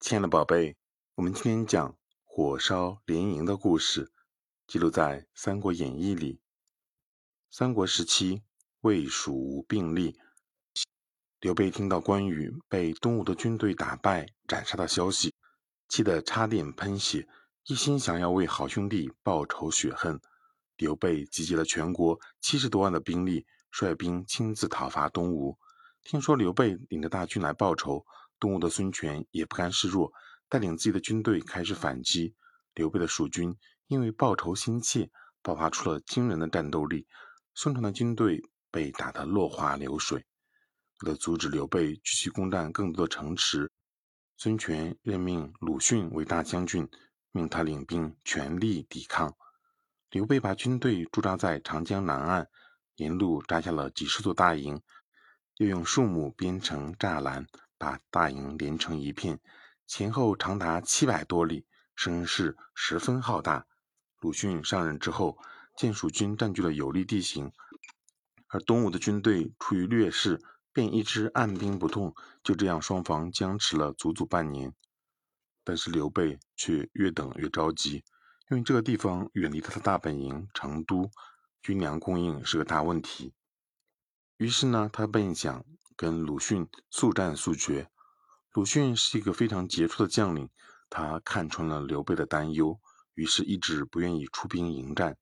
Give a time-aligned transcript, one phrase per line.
[0.00, 0.78] 亲爱的宝贝，
[1.14, 4.10] 我们今天讲火烧连营的故事，
[4.66, 6.40] 记录在《三国演义》里。
[7.50, 8.42] 三国时期，
[8.80, 10.18] 魏蜀吴并立，
[11.38, 15.34] 刘备听到关羽被东吴的军队打败、斩杀的消息，
[15.86, 17.28] 气得差点喷血，
[17.66, 20.18] 一心想要为好兄弟报仇雪恨。
[20.78, 25.58] 刘备集结了全国七十多万的兵力，率兵亲自讨伐东吴。
[26.02, 28.06] 听说刘备领着大军来报仇。
[28.40, 30.12] 东吴的孙权也不甘示弱，
[30.48, 32.34] 带领自己的军队开始反击。
[32.74, 33.54] 刘备的蜀军
[33.86, 35.10] 因为报仇心切，
[35.42, 37.06] 爆发出了惊人的战斗力。
[37.54, 40.24] 孙权的军队被打得落花流水。
[41.02, 43.70] 为了阻止刘备继续攻占更多的城池，
[44.36, 46.88] 孙权任命鲁迅为大将军，
[47.32, 49.36] 命他领兵全力抵抗。
[50.10, 52.48] 刘备把军队驻扎在长江南岸，
[52.96, 54.80] 沿路扎下了几十座大营，
[55.56, 57.46] 又用树木编成栅栏。
[57.80, 59.40] 把大营连成一片，
[59.86, 61.64] 前后长达七百多里，
[61.96, 63.66] 声势十分浩大。
[64.18, 65.38] 鲁迅上任之后，
[65.78, 67.50] 见蜀军占据了有利地形，
[68.48, 70.38] 而东吴的军队处于劣势，
[70.74, 72.14] 便一直按兵不动。
[72.42, 74.74] 就这样，双方僵持了足足半年。
[75.64, 78.04] 但是刘备却越等越着急，
[78.50, 81.10] 因为这个地方远离他的大本营成都，
[81.62, 83.32] 军粮供应是个大问题。
[84.36, 85.64] 于是呢，他便想。
[86.00, 87.90] 跟鲁迅速战速决。
[88.54, 90.48] 鲁迅是一个非常杰出的将领，
[90.88, 92.80] 他看穿了刘备的担忧，
[93.12, 95.18] 于是一直不愿意出兵迎战。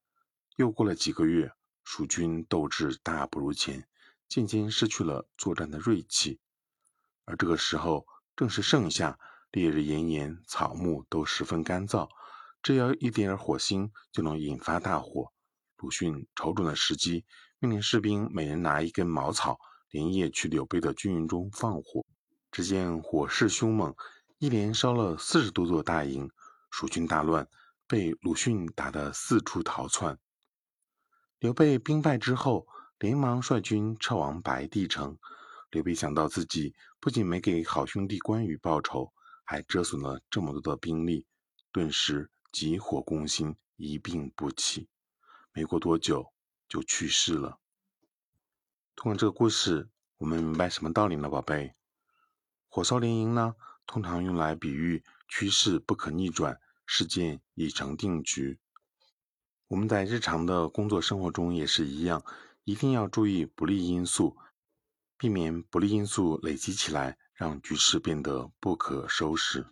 [0.55, 1.51] 又过了几个月，
[1.83, 3.89] 蜀军斗志大不如前，
[4.29, 6.39] 渐渐失去了作战的锐气。
[7.25, 8.07] 而这个时候
[8.37, 9.19] 正是盛夏，
[9.51, 12.09] 烈日炎炎，草木都十分干燥，
[12.63, 15.33] 只要一点火星就能引发大火。
[15.79, 17.25] 鲁迅瞅准了时机，
[17.59, 19.59] 命令士兵每人拿一根茅草。
[19.91, 22.05] 连夜去刘备的军营中放火，
[22.51, 23.95] 只见火势凶猛，
[24.39, 26.31] 一连烧了四十多座大营，
[26.71, 27.49] 蜀军大乱，
[27.87, 30.19] 被鲁迅打得四处逃窜。
[31.39, 32.67] 刘备兵败之后，
[32.99, 35.17] 连忙率军撤往白帝城。
[35.71, 39.13] 刘备想到自己不仅没给好兄弟关羽报仇，
[39.45, 41.27] 还折损了这么多的兵力，
[41.73, 44.89] 顿时急火攻心，一病不起。
[45.53, 46.33] 没过多久，
[46.69, 47.59] 就去世了。
[48.99, 51.73] 通过这个故事，我们明白什么道理呢，宝贝？
[52.67, 53.55] 火烧连营呢，
[53.87, 58.59] 通常用来比喻趋势不可逆转，事件已成定局。
[59.69, 62.25] 我们在日常的工作生活中也是一样，
[62.65, 64.37] 一定要注意不利因素，
[65.17, 69.65] 避免不利因素累积起来，让局势变得不可收拾。